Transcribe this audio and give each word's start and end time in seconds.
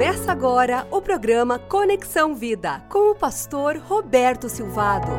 Começa 0.00 0.32
agora 0.32 0.88
o 0.90 1.02
programa 1.02 1.58
Conexão 1.58 2.34
Vida 2.34 2.80
com 2.88 3.10
o 3.10 3.14
pastor 3.14 3.76
Roberto 3.76 4.48
Silvado. 4.48 5.10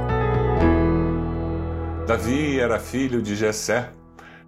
Davi 2.08 2.60
era 2.60 2.80
filho 2.80 3.22
de 3.22 3.36
Jessé. 3.36 3.94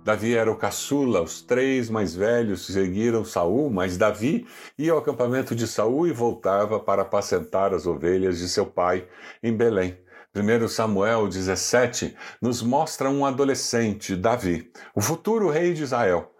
Davi 0.03 0.35
era 0.35 0.51
o 0.51 0.55
caçula, 0.55 1.21
os 1.21 1.43
três 1.43 1.87
mais 1.87 2.15
velhos 2.15 2.65
seguiram 2.65 3.23
Saul, 3.23 3.69
mas 3.69 3.95
Davi 3.95 4.47
ia 4.75 4.93
ao 4.93 4.97
acampamento 4.97 5.53
de 5.53 5.67
Saul 5.67 6.07
e 6.07 6.11
voltava 6.11 6.79
para 6.79 7.03
apacentar 7.03 7.71
as 7.71 7.85
ovelhas 7.85 8.39
de 8.39 8.49
seu 8.49 8.65
pai 8.65 9.07
em 9.43 9.55
Belém. 9.55 9.99
1 10.35 10.67
Samuel 10.67 11.27
17 11.27 12.15
nos 12.41 12.63
mostra 12.63 13.07
um 13.07 13.23
adolescente, 13.23 14.15
Davi, 14.15 14.71
o 14.95 14.99
futuro 14.99 15.47
rei 15.51 15.75
de 15.75 15.83
Israel 15.83 16.32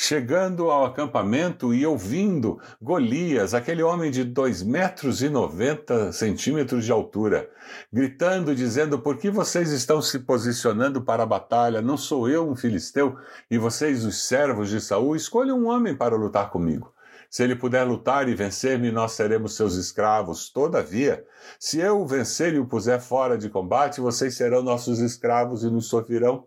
chegando 0.00 0.70
ao 0.70 0.84
acampamento 0.84 1.74
e 1.74 1.84
ouvindo 1.84 2.60
Golias, 2.80 3.52
aquele 3.52 3.82
homem 3.82 4.12
de 4.12 4.22
dois 4.22 4.62
metros 4.62 5.22
e 5.22 5.28
noventa 5.28 6.12
centímetros 6.12 6.84
de 6.84 6.92
altura, 6.92 7.50
gritando, 7.92 8.54
dizendo: 8.54 9.00
Por 9.00 9.16
que 9.16 9.28
vocês 9.28 9.72
estão 9.72 10.00
se 10.00 10.20
posicionando 10.20 11.02
para 11.02 11.24
a 11.24 11.26
batalha? 11.26 11.82
Não 11.82 11.96
sou 11.96 12.28
eu 12.28 12.48
um 12.48 12.54
filisteu? 12.54 13.16
E 13.50 13.58
vocês, 13.58 14.04
os 14.04 14.24
servos 14.24 14.70
de 14.70 14.80
Saul, 14.80 15.16
escolham 15.16 15.58
um 15.58 15.66
homem 15.66 15.96
para 15.96 16.14
lutar 16.14 16.48
comigo. 16.48 16.94
Se 17.28 17.42
ele 17.42 17.56
puder 17.56 17.82
lutar 17.82 18.28
e 18.28 18.36
vencer-me, 18.36 18.92
nós 18.92 19.12
seremos 19.12 19.56
seus 19.56 19.74
escravos. 19.74 20.48
Todavia, 20.48 21.26
se 21.58 21.80
eu 21.80 22.00
o 22.00 22.06
vencer 22.06 22.54
e 22.54 22.58
o 22.60 22.66
puser 22.66 23.00
fora 23.00 23.36
de 23.36 23.50
combate, 23.50 24.00
vocês 24.00 24.36
serão 24.36 24.62
nossos 24.62 25.00
escravos 25.00 25.64
e 25.64 25.66
nos 25.68 25.88
sofrerão. 25.88 26.46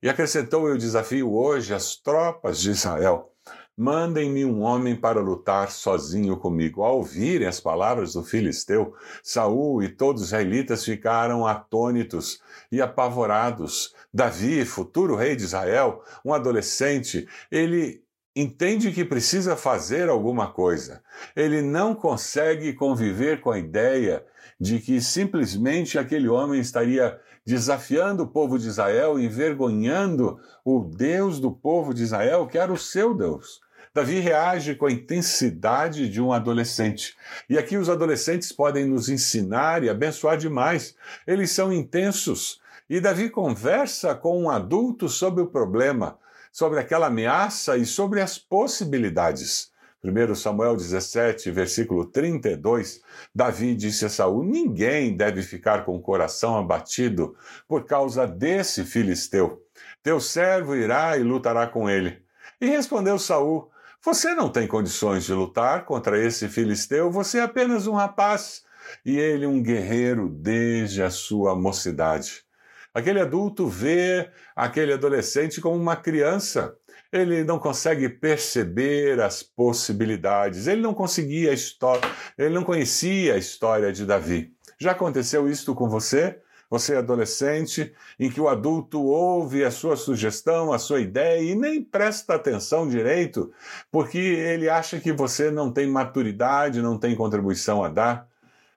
E 0.00 0.08
acrescentou 0.08 0.68
eu 0.68 0.78
desafio 0.78 1.34
hoje 1.34 1.74
às 1.74 1.96
tropas 1.96 2.60
de 2.60 2.70
Israel: 2.70 3.32
Mandem-me 3.76 4.44
um 4.44 4.62
homem 4.62 4.94
para 4.94 5.20
lutar 5.20 5.72
sozinho 5.72 6.36
comigo. 6.36 6.82
Ao 6.82 6.98
ouvirem 6.98 7.48
as 7.48 7.58
palavras 7.58 8.12
do 8.12 8.22
filisteu, 8.22 8.94
Saul 9.24 9.82
e 9.82 9.88
todos 9.88 10.22
os 10.22 10.28
israelitas 10.28 10.84
ficaram 10.84 11.44
atônitos 11.44 12.40
e 12.70 12.80
apavorados. 12.80 13.92
Davi, 14.14 14.64
futuro 14.64 15.16
rei 15.16 15.34
de 15.34 15.42
Israel, 15.42 16.02
um 16.24 16.32
adolescente, 16.32 17.26
ele 17.50 18.00
entende 18.36 18.92
que 18.92 19.04
precisa 19.04 19.56
fazer 19.56 20.08
alguma 20.08 20.52
coisa. 20.52 21.02
Ele 21.34 21.60
não 21.60 21.92
consegue 21.92 22.72
conviver 22.72 23.40
com 23.40 23.50
a 23.50 23.58
ideia 23.58 24.24
de 24.60 24.78
que 24.78 25.00
simplesmente 25.00 25.98
aquele 25.98 26.28
homem 26.28 26.60
estaria 26.60 27.18
desafiando 27.48 28.24
o 28.24 28.28
povo 28.28 28.58
de 28.58 28.68
Israel, 28.68 29.18
envergonhando 29.18 30.38
o 30.62 30.80
Deus 30.80 31.40
do 31.40 31.50
povo 31.50 31.94
de 31.94 32.02
Israel, 32.02 32.46
que 32.46 32.58
era 32.58 32.70
o 32.70 32.76
seu 32.76 33.14
Deus. 33.14 33.62
Davi 33.94 34.20
reage 34.20 34.74
com 34.74 34.84
a 34.84 34.92
intensidade 34.92 36.10
de 36.10 36.20
um 36.20 36.30
adolescente. 36.30 37.16
E 37.48 37.56
aqui 37.56 37.78
os 37.78 37.88
adolescentes 37.88 38.52
podem 38.52 38.84
nos 38.84 39.08
ensinar 39.08 39.82
e 39.82 39.88
abençoar 39.88 40.36
demais. 40.36 40.94
Eles 41.26 41.50
são 41.50 41.72
intensos. 41.72 42.60
E 42.88 43.00
Davi 43.00 43.30
conversa 43.30 44.14
com 44.14 44.42
um 44.42 44.50
adulto 44.50 45.08
sobre 45.08 45.42
o 45.42 45.46
problema, 45.46 46.18
sobre 46.52 46.78
aquela 46.78 47.06
ameaça 47.06 47.78
e 47.78 47.86
sobre 47.86 48.20
as 48.20 48.36
possibilidades. 48.36 49.72
1 50.02 50.34
Samuel 50.36 50.76
17, 50.76 51.50
versículo 51.50 52.04
32, 52.04 53.02
Davi 53.34 53.74
disse 53.74 54.04
a 54.04 54.08
Saul: 54.08 54.44
Ninguém 54.44 55.16
deve 55.16 55.42
ficar 55.42 55.84
com 55.84 55.96
o 55.96 56.00
coração 56.00 56.56
abatido 56.56 57.36
por 57.66 57.84
causa 57.84 58.24
desse 58.24 58.84
filisteu. 58.84 59.60
Teu 60.00 60.20
servo 60.20 60.76
irá 60.76 61.16
e 61.16 61.24
lutará 61.24 61.66
com 61.66 61.90
ele. 61.90 62.22
E 62.60 62.66
respondeu 62.66 63.18
Saul: 63.18 63.70
Você 64.04 64.34
não 64.34 64.48
tem 64.48 64.68
condições 64.68 65.24
de 65.24 65.32
lutar 65.32 65.84
contra 65.84 66.16
esse 66.16 66.48
filisteu, 66.48 67.10
você 67.10 67.38
é 67.38 67.42
apenas 67.42 67.88
um 67.88 67.94
rapaz, 67.94 68.62
e 69.04 69.18
ele 69.18 69.46
um 69.46 69.60
guerreiro 69.60 70.28
desde 70.28 71.02
a 71.02 71.10
sua 71.10 71.56
mocidade. 71.56 72.47
Aquele 72.94 73.20
adulto 73.20 73.66
vê 73.66 74.30
aquele 74.56 74.92
adolescente 74.92 75.60
como 75.60 75.76
uma 75.76 75.96
criança 75.96 76.76
ele 77.12 77.42
não 77.42 77.58
consegue 77.58 78.08
perceber 78.08 79.20
as 79.20 79.42
possibilidades, 79.42 80.66
ele 80.66 80.82
não 80.82 80.92
conseguia 80.92 81.50
a 81.50 81.54
história, 81.54 82.08
ele 82.36 82.54
não 82.54 82.64
conhecia 82.64 83.34
a 83.34 83.38
história 83.38 83.92
de 83.92 84.04
Davi. 84.04 84.52
Já 84.78 84.92
aconteceu 84.92 85.48
isto 85.48 85.74
com 85.74 85.88
você? 85.88 86.40
Você 86.70 86.94
é 86.94 86.98
adolescente, 86.98 87.94
em 88.20 88.30
que 88.30 88.40
o 88.40 88.46
adulto 88.46 89.02
ouve 89.02 89.64
a 89.64 89.70
sua 89.70 89.96
sugestão, 89.96 90.70
a 90.70 90.78
sua 90.78 91.00
ideia 91.00 91.40
e 91.40 91.54
nem 91.54 91.82
presta 91.82 92.34
atenção 92.34 92.86
direito, 92.86 93.50
porque 93.90 94.18
ele 94.18 94.68
acha 94.68 95.00
que 95.00 95.10
você 95.10 95.50
não 95.50 95.72
tem 95.72 95.86
maturidade, 95.86 96.82
não 96.82 96.98
tem 96.98 97.16
contribuição 97.16 97.82
a 97.82 97.88
dar. 97.88 98.28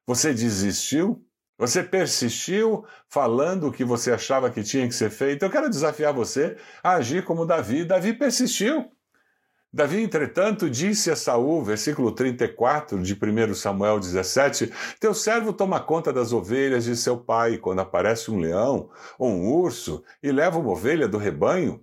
Você 0.08 0.34
desistiu? 0.34 1.22
Você 1.62 1.84
persistiu 1.84 2.84
falando 3.08 3.68
o 3.68 3.72
que 3.72 3.84
você 3.84 4.12
achava 4.12 4.50
que 4.50 4.64
tinha 4.64 4.88
que 4.88 4.96
ser 4.96 5.12
feito. 5.12 5.46
Eu 5.46 5.50
quero 5.52 5.70
desafiar 5.70 6.12
você 6.12 6.58
a 6.82 6.94
agir 6.94 7.24
como 7.24 7.46
Davi. 7.46 7.86
Davi 7.86 8.14
persistiu. 8.14 8.90
Davi, 9.72 10.02
entretanto, 10.02 10.68
disse 10.68 11.12
a 11.12 11.16
Saul, 11.16 11.64
versículo 11.64 12.14
34 12.14 13.00
de 13.04 13.14
1 13.14 13.54
Samuel 13.54 14.00
17: 14.00 14.74
Teu 15.00 15.14
servo 15.14 15.54
toma 15.54 15.80
conta 15.80 16.12
das 16.12 16.34
ovelhas 16.34 16.86
de 16.86 16.96
seu 16.96 17.16
pai. 17.20 17.60
Quando 17.60 17.82
aparece 17.82 18.32
um 18.32 18.40
leão 18.40 18.90
ou 19.20 19.30
um 19.30 19.54
urso 19.54 20.04
e 20.24 20.32
leva 20.32 20.58
uma 20.58 20.72
ovelha 20.72 21.08
do 21.08 21.20
rebanho, 21.20 21.80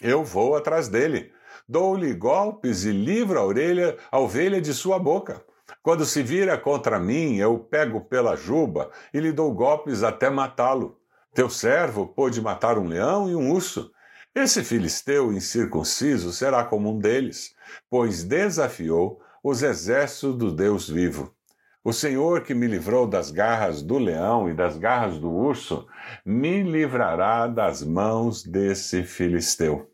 eu 0.00 0.24
vou 0.24 0.56
atrás 0.56 0.88
dele. 0.88 1.30
Dou-lhe 1.68 2.14
golpes 2.14 2.86
e 2.86 2.92
livro 2.92 3.38
a 3.38 3.44
orelha, 3.44 3.94
a 4.10 4.18
ovelha 4.18 4.58
de 4.58 4.72
sua 4.72 4.98
boca. 4.98 5.44
Quando 5.82 6.04
se 6.06 6.22
vira 6.22 6.56
contra 6.56 7.00
mim, 7.00 7.36
eu 7.38 7.58
pego 7.58 8.02
pela 8.02 8.36
juba 8.36 8.90
e 9.12 9.18
lhe 9.18 9.32
dou 9.32 9.52
golpes 9.52 10.04
até 10.04 10.30
matá-lo. 10.30 10.96
Teu 11.34 11.50
servo 11.50 12.06
pôde 12.06 12.40
matar 12.40 12.78
um 12.78 12.86
leão 12.86 13.28
e 13.28 13.34
um 13.34 13.50
urso. 13.50 13.90
Esse 14.32 14.62
filisteu 14.62 15.32
incircunciso 15.32 16.32
será 16.32 16.64
como 16.64 16.90
um 16.90 16.98
deles, 16.98 17.54
pois 17.90 18.22
desafiou 18.22 19.20
os 19.42 19.62
exércitos 19.62 20.36
do 20.36 20.52
Deus 20.52 20.88
vivo. 20.88 21.34
O 21.82 21.92
Senhor 21.92 22.42
que 22.42 22.54
me 22.54 22.68
livrou 22.68 23.08
das 23.08 23.32
garras 23.32 23.82
do 23.82 23.98
leão 23.98 24.48
e 24.48 24.54
das 24.54 24.78
garras 24.78 25.18
do 25.18 25.28
urso, 25.28 25.84
me 26.24 26.62
livrará 26.62 27.48
das 27.48 27.82
mãos 27.82 28.44
desse 28.44 29.02
filisteu. 29.02 29.91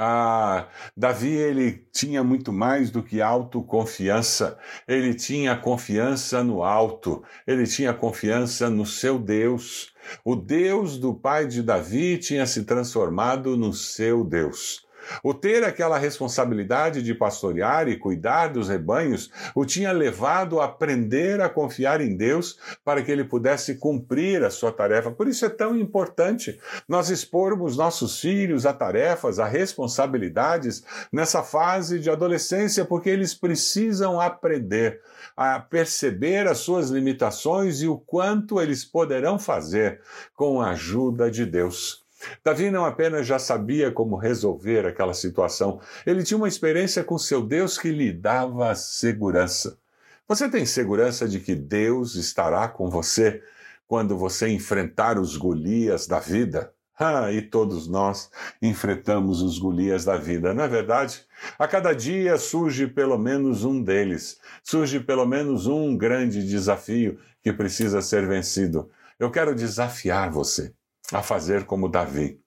Ah, 0.00 0.68
Davi 0.96 1.32
ele 1.32 1.84
tinha 1.92 2.22
muito 2.22 2.52
mais 2.52 2.88
do 2.88 3.02
que 3.02 3.20
autoconfiança. 3.20 4.56
Ele 4.86 5.12
tinha 5.12 5.56
confiança 5.56 6.44
no 6.44 6.62
alto. 6.62 7.24
Ele 7.44 7.66
tinha 7.66 7.92
confiança 7.92 8.70
no 8.70 8.86
seu 8.86 9.18
Deus. 9.18 9.92
O 10.24 10.36
Deus 10.36 10.98
do 10.98 11.12
pai 11.12 11.48
de 11.48 11.64
Davi 11.64 12.16
tinha 12.16 12.46
se 12.46 12.62
transformado 12.62 13.56
no 13.56 13.72
seu 13.72 14.22
Deus. 14.22 14.87
O 15.22 15.34
ter 15.34 15.64
aquela 15.64 15.98
responsabilidade 15.98 17.02
de 17.02 17.14
pastorear 17.14 17.88
e 17.88 17.96
cuidar 17.96 18.48
dos 18.48 18.68
rebanhos 18.68 19.30
o 19.54 19.64
tinha 19.64 19.92
levado 19.92 20.60
a 20.60 20.66
aprender 20.66 21.40
a 21.40 21.48
confiar 21.48 22.00
em 22.00 22.16
Deus 22.16 22.58
para 22.84 23.02
que 23.02 23.10
ele 23.10 23.24
pudesse 23.24 23.76
cumprir 23.76 24.44
a 24.44 24.50
sua 24.50 24.72
tarefa. 24.72 25.10
Por 25.10 25.28
isso 25.28 25.44
é 25.44 25.48
tão 25.48 25.76
importante 25.76 26.58
nós 26.88 27.10
expormos 27.10 27.76
nossos 27.76 28.20
filhos 28.20 28.66
a 28.66 28.72
tarefas, 28.72 29.38
a 29.38 29.46
responsabilidades 29.46 30.84
nessa 31.12 31.42
fase 31.42 31.98
de 31.98 32.10
adolescência, 32.10 32.84
porque 32.84 33.10
eles 33.10 33.34
precisam 33.34 34.20
aprender 34.20 35.00
a 35.36 35.58
perceber 35.60 36.46
as 36.46 36.58
suas 36.58 36.90
limitações 36.90 37.80
e 37.80 37.88
o 37.88 37.98
quanto 37.98 38.60
eles 38.60 38.84
poderão 38.84 39.38
fazer 39.38 40.00
com 40.34 40.60
a 40.60 40.70
ajuda 40.70 41.30
de 41.30 41.46
Deus. 41.46 42.07
Davi 42.44 42.70
não 42.70 42.84
apenas 42.84 43.26
já 43.26 43.38
sabia 43.38 43.90
como 43.90 44.16
resolver 44.16 44.86
aquela 44.86 45.14
situação, 45.14 45.80
ele 46.06 46.22
tinha 46.22 46.38
uma 46.38 46.48
experiência 46.48 47.04
com 47.04 47.18
seu 47.18 47.42
Deus 47.42 47.78
que 47.78 47.90
lhe 47.90 48.12
dava 48.12 48.74
segurança. 48.74 49.78
Você 50.26 50.48
tem 50.48 50.66
segurança 50.66 51.28
de 51.28 51.40
que 51.40 51.54
Deus 51.54 52.14
estará 52.14 52.68
com 52.68 52.90
você 52.90 53.42
quando 53.86 54.16
você 54.16 54.48
enfrentar 54.48 55.18
os 55.18 55.36
Golias 55.36 56.06
da 56.06 56.18
vida? 56.18 56.72
Ah, 56.98 57.32
e 57.32 57.40
todos 57.40 57.86
nós 57.86 58.28
enfrentamos 58.60 59.40
os 59.40 59.58
Golias 59.58 60.04
da 60.04 60.16
vida, 60.16 60.52
não 60.52 60.64
é 60.64 60.68
verdade? 60.68 61.24
A 61.56 61.68
cada 61.68 61.92
dia 61.92 62.36
surge 62.36 62.88
pelo 62.88 63.16
menos 63.16 63.64
um 63.64 63.80
deles, 63.80 64.40
surge 64.64 64.98
pelo 64.98 65.24
menos 65.24 65.66
um 65.68 65.96
grande 65.96 66.44
desafio 66.44 67.18
que 67.40 67.52
precisa 67.52 68.02
ser 68.02 68.26
vencido. 68.26 68.90
Eu 69.18 69.30
quero 69.30 69.54
desafiar 69.54 70.28
você 70.30 70.74
a 71.12 71.22
fazer 71.22 71.64
como 71.64 71.88
Davi, 71.88 72.40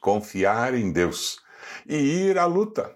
confiar 0.00 0.74
em 0.74 0.92
Deus 0.92 1.38
e 1.86 1.96
ir 1.96 2.38
à 2.38 2.44
luta. 2.44 2.94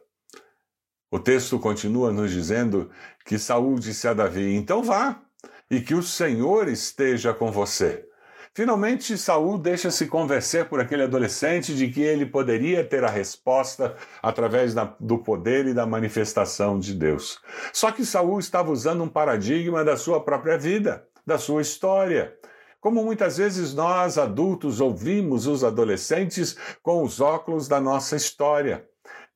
O 1.10 1.18
texto 1.18 1.58
continua 1.58 2.10
nos 2.10 2.30
dizendo 2.30 2.90
que 3.24 3.38
Saul 3.38 3.78
disse 3.78 4.08
a 4.08 4.14
Davi: 4.14 4.54
"Então 4.54 4.82
vá, 4.82 5.22
e 5.70 5.80
que 5.80 5.94
o 5.94 6.02
Senhor 6.02 6.68
esteja 6.68 7.34
com 7.34 7.50
você". 7.50 8.08
Finalmente, 8.54 9.16
Saul 9.16 9.56
deixa-se 9.56 10.06
convencer 10.06 10.68
por 10.68 10.78
aquele 10.78 11.04
adolescente 11.04 11.74
de 11.74 11.88
que 11.88 12.02
ele 12.02 12.26
poderia 12.26 12.84
ter 12.84 13.02
a 13.02 13.08
resposta 13.08 13.96
através 14.22 14.74
da, 14.74 14.94
do 15.00 15.16
poder 15.16 15.66
e 15.66 15.72
da 15.72 15.86
manifestação 15.86 16.78
de 16.78 16.94
Deus. 16.94 17.40
Só 17.72 17.90
que 17.90 18.04
Saul 18.04 18.38
estava 18.38 18.70
usando 18.70 19.02
um 19.02 19.08
paradigma 19.08 19.82
da 19.82 19.96
sua 19.96 20.22
própria 20.22 20.58
vida, 20.58 21.02
da 21.26 21.38
sua 21.38 21.62
história. 21.62 22.36
Como 22.82 23.04
muitas 23.04 23.36
vezes 23.36 23.72
nós, 23.72 24.18
adultos, 24.18 24.80
ouvimos 24.80 25.46
os 25.46 25.62
adolescentes 25.62 26.56
com 26.82 27.04
os 27.04 27.20
óculos 27.20 27.68
da 27.68 27.80
nossa 27.80 28.16
história. 28.16 28.84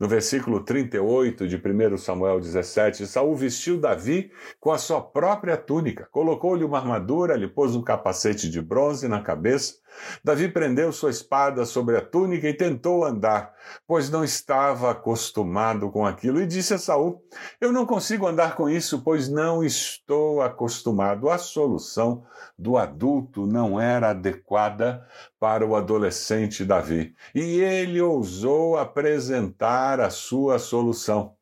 No 0.00 0.08
versículo 0.08 0.64
38 0.64 1.46
de 1.46 1.54
1 1.54 1.96
Samuel 1.96 2.40
17, 2.40 3.06
Saul 3.06 3.36
vestiu 3.36 3.78
Davi 3.78 4.32
com 4.58 4.72
a 4.72 4.78
sua 4.78 5.00
própria 5.00 5.56
túnica, 5.56 6.08
colocou-lhe 6.10 6.64
uma 6.64 6.78
armadura, 6.78 7.36
lhe 7.36 7.46
pôs 7.46 7.76
um 7.76 7.84
capacete 7.84 8.50
de 8.50 8.60
bronze 8.60 9.06
na 9.06 9.22
cabeça. 9.22 9.76
Davi 10.22 10.48
prendeu 10.48 10.92
sua 10.92 11.10
espada 11.10 11.64
sobre 11.64 11.96
a 11.96 12.00
túnica 12.00 12.48
e 12.48 12.54
tentou 12.54 13.04
andar, 13.04 13.54
pois 13.86 14.10
não 14.10 14.24
estava 14.24 14.90
acostumado 14.90 15.90
com 15.90 16.06
aquilo, 16.06 16.40
e 16.40 16.46
disse 16.46 16.74
a 16.74 16.78
Saul: 16.78 17.22
Eu 17.60 17.72
não 17.72 17.86
consigo 17.86 18.26
andar 18.26 18.56
com 18.56 18.68
isso, 18.68 19.02
pois 19.02 19.28
não 19.28 19.62
estou 19.64 20.42
acostumado. 20.42 21.28
A 21.28 21.38
solução 21.38 22.24
do 22.58 22.76
adulto 22.76 23.46
não 23.46 23.80
era 23.80 24.10
adequada 24.10 25.06
para 25.38 25.66
o 25.66 25.76
adolescente 25.76 26.64
Davi. 26.64 27.14
E 27.34 27.60
ele 27.60 28.00
ousou 28.00 28.76
apresentar 28.76 30.00
a 30.00 30.10
sua 30.10 30.58
solução. 30.58 31.36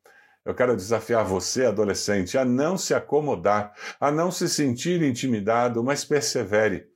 Eu 0.45 0.53
quero 0.53 0.75
desafiar 0.75 1.25
você, 1.25 1.65
adolescente, 1.65 2.37
a 2.37 2.45
não 2.45 2.77
se 2.77 2.93
acomodar, 2.93 3.73
a 3.99 4.11
não 4.11 4.29
se 4.31 4.47
sentir 4.47 5.01
intimidado, 5.01 5.83
mas 5.83 6.05
persevere. 6.05 6.87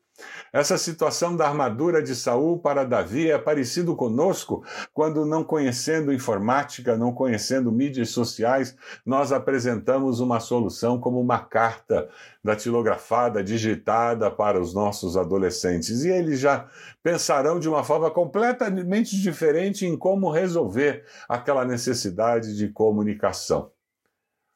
Essa 0.52 0.78
situação 0.78 1.36
da 1.36 1.48
armadura 1.48 2.02
de 2.02 2.16
Saul 2.16 2.60
para 2.60 2.84
Davi 2.84 3.30
é 3.30 3.38
parecido 3.38 3.96
conosco 3.96 4.64
quando, 4.94 5.26
não 5.26 5.44
conhecendo 5.44 6.12
informática, 6.12 6.98
não 6.98 7.14
conhecendo 7.14 7.72
mídias 7.72 8.10
sociais, 8.10 8.76
nós 9.06 9.32
apresentamos 9.32 10.20
uma 10.20 10.40
solução 10.40 11.00
como 11.00 11.20
uma 11.20 11.40
carta 11.40 12.10
datilografada, 12.44 13.44
digitada 13.44 14.32
para 14.32 14.60
os 14.60 14.74
nossos 14.74 15.16
adolescentes. 15.16 16.04
E 16.04 16.10
eles 16.10 16.40
já 16.40 16.68
pensarão 17.04 17.60
de 17.60 17.70
uma 17.70 17.84
forma 17.84 18.10
completamente 18.10 19.20
diferente 19.22 19.86
em 19.86 19.96
como 19.96 20.32
resolver 20.32 21.06
aquela 21.28 21.64
necessidade 21.64 22.58
de 22.58 22.70
comunicação. 22.70 23.72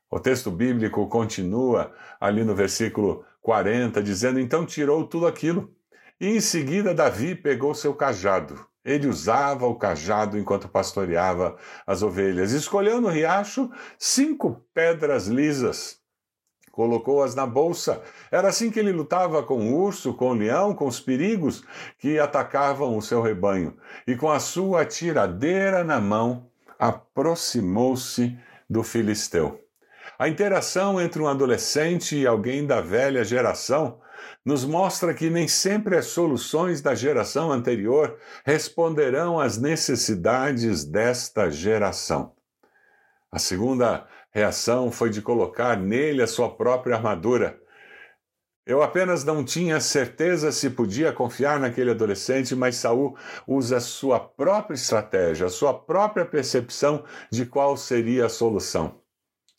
O 0.09 0.19
texto 0.19 0.51
bíblico 0.51 1.07
continua 1.07 1.91
ali 2.19 2.43
no 2.43 2.55
versículo 2.55 3.25
40, 3.41 4.01
dizendo: 4.01 4.39
Então 4.39 4.65
tirou 4.65 5.05
tudo 5.07 5.27
aquilo. 5.27 5.73
E 6.19 6.27
em 6.27 6.39
seguida 6.39 6.93
Davi 6.93 7.35
pegou 7.35 7.73
seu 7.73 7.93
cajado. 7.93 8.65
Ele 8.85 9.07
usava 9.07 9.65
o 9.65 9.75
cajado 9.75 10.37
enquanto 10.37 10.67
pastoreava 10.67 11.57
as 11.87 12.03
ovelhas. 12.03 12.51
Escolheu 12.51 12.99
no 12.99 13.07
riacho 13.07 13.71
cinco 13.97 14.65
pedras 14.73 15.27
lisas. 15.27 16.01
Colocou-as 16.71 17.35
na 17.35 17.45
bolsa. 17.45 18.01
Era 18.31 18.49
assim 18.49 18.71
que 18.71 18.79
ele 18.79 18.91
lutava 18.91 19.43
com 19.43 19.59
o 19.59 19.79
urso, 19.79 20.13
com 20.13 20.31
o 20.31 20.33
leão, 20.33 20.73
com 20.73 20.87
os 20.87 20.99
perigos 20.99 21.63
que 21.99 22.19
atacavam 22.19 22.97
o 22.97 23.01
seu 23.01 23.21
rebanho. 23.21 23.77
E 24.07 24.15
com 24.15 24.29
a 24.29 24.39
sua 24.39 24.83
tiradeira 24.83 25.83
na 25.83 26.01
mão, 26.01 26.49
aproximou-se 26.79 28.37
do 28.69 28.83
filisteu. 28.83 29.61
A 30.17 30.27
interação 30.27 30.99
entre 30.99 31.21
um 31.21 31.27
adolescente 31.27 32.17
e 32.17 32.27
alguém 32.27 32.65
da 32.65 32.81
velha 32.81 33.23
geração 33.23 33.99
nos 34.45 34.65
mostra 34.65 35.13
que 35.13 35.29
nem 35.29 35.47
sempre 35.47 35.97
as 35.97 36.07
soluções 36.07 36.81
da 36.81 36.95
geração 36.95 37.51
anterior 37.51 38.17
responderão 38.45 39.39
às 39.39 39.57
necessidades 39.57 40.83
desta 40.83 41.49
geração. 41.49 42.33
A 43.31 43.39
segunda 43.39 44.07
reação 44.31 44.91
foi 44.91 45.09
de 45.09 45.21
colocar 45.21 45.77
nele 45.77 46.21
a 46.21 46.27
sua 46.27 46.55
própria 46.55 46.95
armadura. 46.95 47.59
Eu 48.65 48.81
apenas 48.81 49.25
não 49.25 49.43
tinha 49.43 49.79
certeza 49.81 50.51
se 50.51 50.69
podia 50.69 51.11
confiar 51.11 51.59
naquele 51.59 51.91
adolescente, 51.91 52.55
mas 52.55 52.77
Saul 52.77 53.17
usa 53.45 53.79
sua 53.79 54.19
própria 54.19 54.75
estratégia, 54.75 55.49
sua 55.49 55.73
própria 55.73 56.25
percepção 56.25 57.03
de 57.29 57.45
qual 57.45 57.75
seria 57.75 58.27
a 58.27 58.29
solução. 58.29 59.02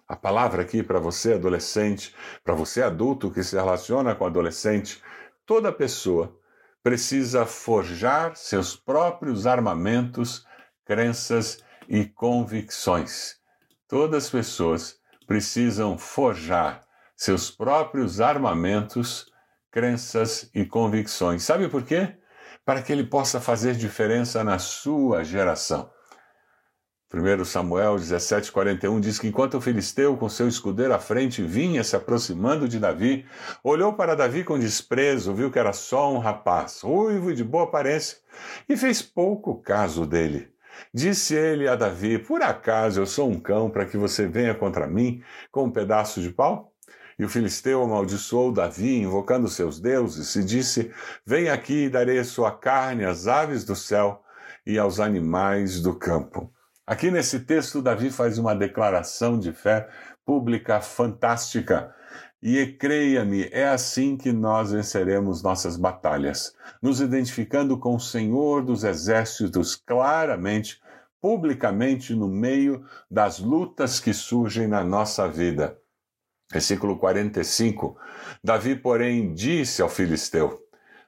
A 0.06 0.14
palavra 0.14 0.62
aqui 0.62 0.82
para 0.82 0.98
você, 0.98 1.32
adolescente, 1.32 2.14
para 2.42 2.54
você, 2.54 2.82
adulto 2.82 3.30
que 3.30 3.42
se 3.42 3.56
relaciona 3.56 4.14
com 4.14 4.26
adolescente, 4.26 5.02
toda 5.46 5.72
pessoa 5.72 6.38
precisa 6.82 7.46
forjar 7.46 8.36
seus 8.36 8.76
próprios 8.76 9.46
armamentos, 9.46 10.44
crenças 10.84 11.58
e 11.88 12.04
convicções. 12.04 13.36
Todas 13.88 14.24
as 14.24 14.30
pessoas 14.30 14.96
precisam 15.26 15.96
forjar 15.96 16.82
seus 17.16 17.50
próprios 17.50 18.20
armamentos, 18.20 19.32
crenças 19.70 20.50
e 20.54 20.66
convicções. 20.66 21.42
Sabe 21.42 21.68
por 21.68 21.82
quê? 21.82 22.18
Para 22.62 22.82
que 22.82 22.92
ele 22.92 23.04
possa 23.04 23.40
fazer 23.40 23.74
diferença 23.74 24.44
na 24.44 24.58
sua 24.58 25.24
geração. 25.24 25.90
1 27.12 27.44
Samuel 27.44 27.96
17,41 27.96 29.00
diz 29.00 29.18
que 29.18 29.28
enquanto 29.28 29.54
o 29.54 29.60
filisteu, 29.60 30.16
com 30.16 30.28
seu 30.28 30.48
escudeiro 30.48 30.94
à 30.94 30.98
frente, 30.98 31.42
vinha 31.42 31.84
se 31.84 31.94
aproximando 31.94 32.68
de 32.68 32.78
Davi, 32.78 33.24
olhou 33.62 33.92
para 33.92 34.16
Davi 34.16 34.42
com 34.42 34.58
desprezo, 34.58 35.34
viu 35.34 35.50
que 35.50 35.58
era 35.58 35.72
só 35.72 36.12
um 36.12 36.18
rapaz, 36.18 36.80
ruivo 36.80 37.30
e 37.30 37.34
de 37.34 37.44
boa 37.44 37.64
aparência, 37.64 38.18
e 38.68 38.76
fez 38.76 39.00
pouco 39.00 39.60
caso 39.60 40.06
dele. 40.06 40.52
Disse 40.92 41.34
ele 41.34 41.68
a 41.68 41.76
Davi: 41.76 42.18
Por 42.18 42.42
acaso 42.42 43.00
eu 43.00 43.06
sou 43.06 43.30
um 43.30 43.38
cão 43.38 43.70
para 43.70 43.86
que 43.86 43.96
você 43.96 44.26
venha 44.26 44.54
contra 44.54 44.86
mim 44.86 45.22
com 45.52 45.64
um 45.64 45.70
pedaço 45.70 46.20
de 46.20 46.30
pau? 46.30 46.72
E 47.18 47.24
o 47.24 47.28
filisteu 47.28 47.82
amaldiçoou 47.82 48.50
Davi, 48.50 48.98
invocando 48.98 49.46
seus 49.46 49.78
deuses, 49.78 50.34
e 50.34 50.44
disse: 50.44 50.90
Vem 51.24 51.48
aqui 51.48 51.84
e 51.84 51.90
darei 51.90 52.18
a 52.18 52.24
sua 52.24 52.50
carne 52.50 53.04
às 53.04 53.28
aves 53.28 53.64
do 53.64 53.76
céu 53.76 54.22
e 54.66 54.78
aos 54.78 54.98
animais 54.98 55.80
do 55.80 55.94
campo. 55.94 56.53
Aqui 56.86 57.10
nesse 57.10 57.40
texto, 57.40 57.80
Davi 57.80 58.10
faz 58.10 58.36
uma 58.36 58.54
declaração 58.54 59.38
de 59.38 59.54
fé 59.54 59.88
pública 60.22 60.82
fantástica. 60.82 61.94
E 62.42 62.66
creia-me, 62.66 63.48
é 63.50 63.66
assim 63.66 64.18
que 64.18 64.30
nós 64.30 64.70
venceremos 64.70 65.42
nossas 65.42 65.78
batalhas, 65.78 66.54
nos 66.82 67.00
identificando 67.00 67.78
com 67.78 67.94
o 67.94 68.00
Senhor 68.00 68.62
dos 68.62 68.84
Exércitos 68.84 69.74
claramente, 69.74 70.78
publicamente, 71.22 72.14
no 72.14 72.28
meio 72.28 72.84
das 73.10 73.38
lutas 73.38 73.98
que 73.98 74.12
surgem 74.12 74.68
na 74.68 74.84
nossa 74.84 75.26
vida. 75.26 75.78
Versículo 76.52 76.98
45: 76.98 77.96
Davi, 78.44 78.76
porém, 78.76 79.32
disse 79.32 79.80
ao 79.80 79.88
filisteu: 79.88 80.64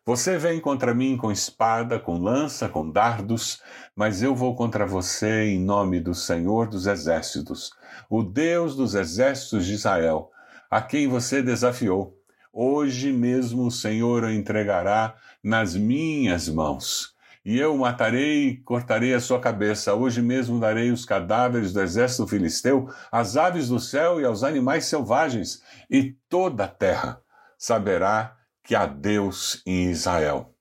você 0.06 0.38
vem 0.38 0.61
contra 0.61 0.95
mim 0.95 1.16
com 1.16 1.33
espada, 1.33 1.99
com 1.99 2.16
lança, 2.16 2.68
com 2.68 2.88
dardos, 2.88 3.61
mas 3.97 4.23
eu 4.23 4.35
vou 4.35 4.55
contra 4.55 4.85
você 4.85 5.47
em 5.47 5.59
nome 5.59 5.99
do 5.99 6.15
Senhor 6.15 6.69
dos 6.69 6.87
Exércitos, 6.87 7.71
o 8.11 8.23
Deus 8.23 8.76
dos 8.76 8.95
exércitos 8.95 9.65
de 9.65 9.73
Israel, 9.73 10.31
a 10.71 10.83
quem 10.83 11.09
você 11.09 11.43
desafiou. 11.43 12.15
Hoje 12.53 13.11
mesmo 13.11 13.67
o 13.67 13.71
Senhor 13.71 14.25
o 14.25 14.31
entregará 14.31 15.17
nas 15.43 15.75
minhas 15.75 16.47
mãos. 16.47 17.15
E 17.43 17.59
eu 17.59 17.76
matarei 17.76 18.49
e 18.49 18.57
cortarei 18.59 19.15
a 19.15 19.21
sua 19.21 19.41
cabeça. 19.41 19.95
Hoje 19.95 20.21
mesmo 20.21 20.59
darei 20.59 20.91
os 20.91 21.05
cadáveres 21.05 21.73
do 21.73 21.81
exército 21.81 22.26
filisteu 22.26 22.91
às 23.11 23.37
aves 23.37 23.69
do 23.69 23.79
céu 23.79 24.21
e 24.21 24.25
aos 24.25 24.43
animais 24.43 24.87
selvagens, 24.87 25.62
e 25.88 26.17
toda 26.29 26.65
a 26.65 26.69
terra 26.69 27.21
saberá 27.57 28.37
que 28.65 28.75
há 28.75 28.85
Deus 28.85 29.62
em 29.65 29.91
Israel. 29.91 30.56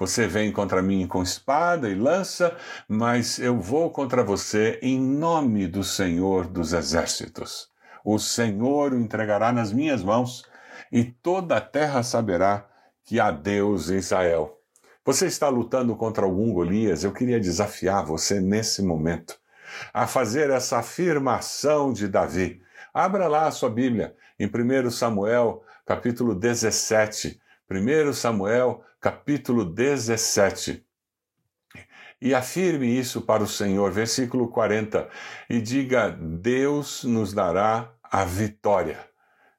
Você 0.00 0.26
vem 0.26 0.50
contra 0.50 0.80
mim 0.80 1.06
com 1.06 1.22
espada 1.22 1.86
e 1.90 1.94
lança, 1.94 2.56
mas 2.88 3.38
eu 3.38 3.60
vou 3.60 3.90
contra 3.90 4.24
você 4.24 4.78
em 4.80 4.98
nome 4.98 5.66
do 5.66 5.84
Senhor 5.84 6.46
dos 6.46 6.72
Exércitos. 6.72 7.68
O 8.02 8.18
Senhor 8.18 8.94
o 8.94 8.98
entregará 8.98 9.52
nas 9.52 9.74
minhas 9.74 10.02
mãos, 10.02 10.42
e 10.90 11.04
toda 11.04 11.58
a 11.58 11.60
terra 11.60 12.02
saberá 12.02 12.66
que 13.04 13.20
há 13.20 13.30
Deus 13.30 13.90
em 13.90 13.98
Israel. 13.98 14.58
Você 15.04 15.26
está 15.26 15.50
lutando 15.50 15.94
contra 15.94 16.24
algum 16.24 16.50
Golias? 16.50 17.04
Eu 17.04 17.12
queria 17.12 17.38
desafiar 17.38 18.02
você 18.02 18.40
nesse 18.40 18.80
momento 18.82 19.38
a 19.92 20.06
fazer 20.06 20.48
essa 20.48 20.78
afirmação 20.78 21.92
de 21.92 22.08
Davi. 22.08 22.62
Abra 22.94 23.28
lá 23.28 23.48
a 23.48 23.50
sua 23.50 23.68
Bíblia 23.68 24.16
em 24.38 24.46
1 24.46 24.90
Samuel, 24.90 25.62
capítulo 25.84 26.34
17. 26.34 27.38
1 27.70 28.12
Samuel, 28.14 28.82
capítulo 29.00 29.64
17. 29.64 30.84
E 32.20 32.34
afirme 32.34 32.86
isso 32.86 33.22
para 33.22 33.42
o 33.42 33.48
Senhor, 33.48 33.90
versículo 33.90 34.48
40, 34.48 35.08
e 35.48 35.60
diga: 35.60 36.10
Deus 36.10 37.04
nos 37.04 37.32
dará 37.32 37.92
a 38.02 38.24
vitória. 38.24 39.08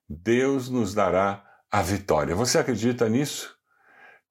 Deus 0.08 0.70
nos 0.70 0.94
dará 0.94 1.44
a 1.72 1.82
vitória. 1.82 2.36
Você 2.36 2.60
acredita 2.60 3.10
nisso? 3.10 3.60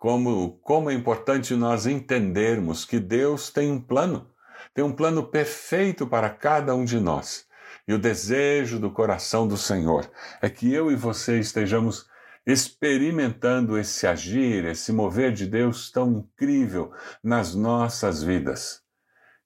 como, 0.01 0.59
como 0.63 0.91
é 0.91 0.95
importante 0.95 1.55
nós 1.55 1.87
entendermos 1.87 2.87
que 2.87 2.99
Deus 2.99 3.51
tem 3.51 3.71
um 3.71 3.79
plano, 3.79 4.31
tem 4.73 4.83
um 4.83 4.93
plano 4.93 5.23
perfeito 5.23 6.07
para 6.07 6.31
cada 6.31 6.75
um 6.75 6.87
de 6.87 6.99
nós. 6.99 7.45
E 7.87 7.93
o 7.93 7.99
desejo 7.99 8.79
do 8.79 8.91
coração 8.91 9.47
do 9.47 9.59
Senhor 9.59 10.11
é 10.41 10.49
que 10.49 10.73
eu 10.73 10.91
e 10.91 10.97
você 10.97 11.39
estejamos 11.39 12.09
experimentando 12.47 13.79
esse 13.79 14.07
agir, 14.07 14.65
esse 14.65 14.93
mover 14.93 15.33
de 15.33 15.47
Deus 15.47 15.91
tão 15.91 16.13
incrível 16.13 16.93
nas 17.23 17.55
nossas 17.55 18.23
vidas. 18.23 18.83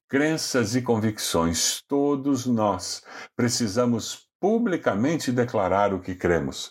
Crenças 0.09 0.77
e 0.77 0.83
convicções, 0.83 1.83
todos 1.89 2.47
nós 2.47 3.03
precisamos 3.35 4.29
publicamente 4.39 5.33
declarar 5.33 5.93
o 5.93 6.01
que 6.01 6.15
cremos 6.15 6.71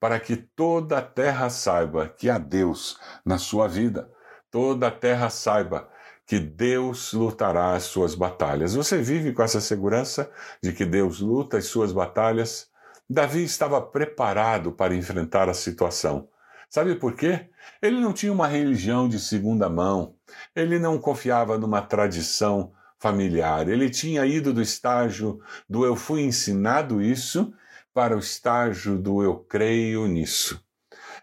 para 0.00 0.20
que 0.20 0.36
toda 0.36 0.98
a 0.98 1.02
terra 1.02 1.50
saiba 1.50 2.08
que 2.08 2.30
há 2.30 2.38
Deus 2.38 2.98
na 3.24 3.38
sua 3.38 3.66
vida. 3.66 4.10
Toda 4.50 4.88
a 4.88 4.90
terra 4.90 5.28
saiba 5.28 5.88
que 6.26 6.38
Deus 6.38 7.12
lutará 7.12 7.74
as 7.74 7.84
suas 7.84 8.14
batalhas. 8.14 8.74
Você 8.74 8.98
vive 8.98 9.32
com 9.32 9.42
essa 9.42 9.60
segurança 9.60 10.30
de 10.62 10.72
que 10.72 10.84
Deus 10.84 11.20
luta 11.20 11.56
as 11.58 11.66
suas 11.66 11.92
batalhas? 11.92 12.68
Davi 13.10 13.42
estava 13.42 13.80
preparado 13.80 14.70
para 14.72 14.94
enfrentar 14.94 15.48
a 15.48 15.54
situação. 15.54 16.28
Sabe 16.68 16.94
por 16.94 17.14
quê? 17.14 17.48
Ele 17.80 17.98
não 17.98 18.12
tinha 18.12 18.32
uma 18.32 18.46
religião 18.46 19.08
de 19.08 19.18
segunda 19.18 19.70
mão, 19.70 20.14
ele 20.54 20.78
não 20.78 20.98
confiava 20.98 21.56
numa 21.56 21.80
tradição 21.80 22.72
familiar, 22.98 23.68
ele 23.68 23.88
tinha 23.88 24.26
ido 24.26 24.52
do 24.52 24.60
estágio 24.60 25.40
do 25.68 25.86
eu 25.86 25.96
fui 25.96 26.20
ensinado 26.22 27.00
isso 27.00 27.54
para 27.94 28.14
o 28.14 28.18
estágio 28.18 28.98
do 28.98 29.22
eu 29.22 29.38
creio 29.38 30.06
nisso. 30.06 30.62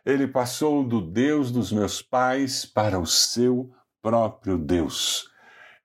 Ele 0.03 0.27
passou 0.27 0.83
do 0.83 0.99
Deus 0.99 1.51
dos 1.51 1.71
meus 1.71 2.01
pais 2.01 2.65
para 2.65 2.99
o 2.99 3.05
seu 3.05 3.71
próprio 4.01 4.57
Deus. 4.57 5.29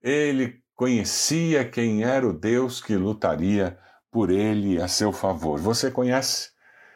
Ele 0.02 0.62
conhecia 0.74 1.64
quem 1.64 2.04
era 2.04 2.26
o 2.26 2.32
Deus 2.32 2.80
que 2.80 2.96
lutaria 2.96 3.78
por 4.10 4.30
ele 4.30 4.80
a 4.80 4.88
seu 4.88 5.12
favor. 5.12 5.58
Você 5.58 5.90
conhece? 5.90 6.50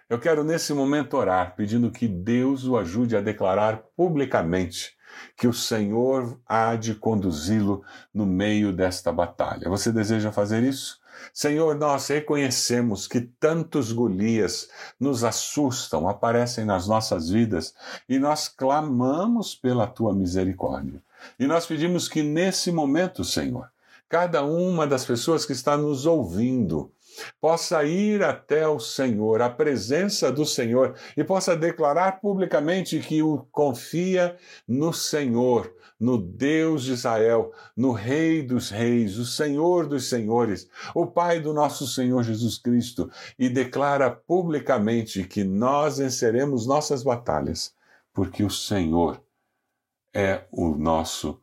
Eu 0.09 0.19
quero 0.19 0.45
nesse 0.45 0.73
momento 0.75 1.17
orar, 1.17 1.55
pedindo 1.57 1.91
que 1.91 2.07
Deus 2.07 2.65
o 2.67 2.77
ajude 2.77 3.17
a 3.17 3.21
declarar 3.21 3.83
publicamente 3.97 4.95
que 5.37 5.47
o 5.47 5.53
Senhor 5.53 6.39
há 6.47 6.75
de 6.77 6.95
conduzi-lo 6.95 7.83
no 8.13 8.27
meio 8.27 8.73
desta 8.73 9.13
batalha. 9.13 9.69
Você 9.69 9.93
deseja 9.93 10.33
fazer 10.33 10.63
isso? 10.63 11.01
Senhor, 11.33 11.77
nós 11.77 12.09
reconhecemos 12.09 13.07
que 13.07 13.21
tantos 13.21 13.93
Golias 13.93 14.69
nos 14.99 15.25
assustam, 15.25 16.09
aparecem 16.09 16.65
nas 16.65 16.87
nossas 16.87 17.31
vidas 17.31 17.75
e 18.09 18.19
nós 18.19 18.49
clamamos 18.49 19.55
pela 19.55 19.87
tua 19.87 20.15
misericórdia. 20.15 21.03
E 21.39 21.47
nós 21.47 21.67
pedimos 21.67 22.09
que 22.09 22.23
nesse 22.23 22.71
momento, 22.71 23.25
Senhor, 23.25 23.71
cada 24.09 24.45
uma 24.45 24.87
das 24.87 25.05
pessoas 25.05 25.45
que 25.47 25.53
está 25.53 25.77
nos 25.77 26.07
ouvindo, 26.07 26.93
possa 27.41 27.85
ir 27.85 28.23
até 28.23 28.67
o 28.67 28.79
Senhor, 28.79 29.43
a 29.43 29.51
presença 29.51 30.31
do 30.31 30.45
Senhor, 30.45 30.95
e 31.17 31.25
possa 31.25 31.57
declarar 31.57 32.21
publicamente 32.21 32.99
que 33.01 33.23
o 33.23 33.47
confia 33.51 34.37
no 34.67 34.93
Senhor, 34.93 35.73
no 35.99 36.19
Deus 36.19 36.85
de 36.85 36.93
Israel, 36.93 37.53
no 37.77 37.93
Rei 37.93 38.43
dos 38.43 38.71
Reis, 38.71 39.17
o 39.17 39.25
Senhor 39.25 39.87
dos 39.87 40.09
Senhores, 40.09 40.69
o 40.95 41.07
Pai 41.07 41.41
do 41.41 41.53
nosso 41.53 41.87
Senhor 41.87 42.23
Jesus 42.23 42.59
Cristo, 42.59 43.11
e 43.39 43.49
declara 43.49 44.11
publicamente 44.11 45.25
que 45.25 45.45
nós 45.45 45.99
venceremos 45.99 46.67
nossas 46.67 47.03
batalhas, 47.03 47.75
porque 48.13 48.43
o 48.43 48.51
Senhor 48.51 49.23
é 50.13 50.45
o 50.51 50.77
nosso 50.77 51.41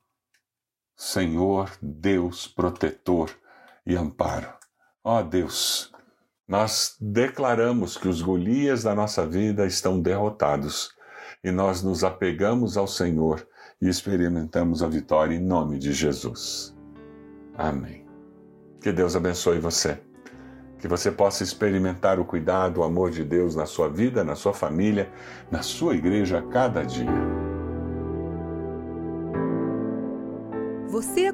Senhor, 0.96 1.72
Deus 1.82 2.48
protetor 2.48 3.32
e 3.86 3.96
amparo. 3.96 4.61
Ó 5.04 5.20
oh 5.20 5.24
Deus, 5.24 5.92
nós 6.48 6.96
declaramos 7.02 7.98
que 7.98 8.08
os 8.08 8.22
Golias 8.22 8.84
da 8.84 8.94
nossa 8.94 9.26
vida 9.26 9.66
estão 9.66 10.00
derrotados 10.00 10.92
e 11.44 11.50
nós 11.50 11.82
nos 11.82 12.04
apegamos 12.04 12.78
ao 12.78 12.86
Senhor 12.86 13.48
e 13.82 13.90
experimentamos 13.90 14.84
a 14.84 14.88
vitória 14.88 15.34
em 15.34 15.40
nome 15.40 15.80
de 15.80 15.92
Jesus. 15.92 16.76
Amém. 17.58 18.06
Que 18.80 18.92
Deus 18.92 19.16
abençoe 19.16 19.58
você. 19.58 20.00
Que 20.78 20.88
você 20.88 21.12
possa 21.12 21.44
experimentar 21.44 22.20
o 22.20 22.26
cuidado, 22.26 22.82
o 22.82 22.84
amor 22.84 23.10
de 23.10 23.24
Deus 23.24 23.56
na 23.56 23.66
sua 23.66 23.90
vida, 23.90 24.24
na 24.24 24.36
sua 24.36 24.54
família, 24.54 25.12
na 25.50 25.64
sua 25.64 25.96
igreja 25.96 26.44
cada 26.44 26.84
dia. 26.84 27.41